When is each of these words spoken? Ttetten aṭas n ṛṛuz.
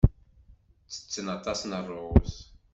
Ttetten 0.93 1.27
aṭas 1.37 1.59
n 1.65 1.71
ṛṛuz. 1.85 2.33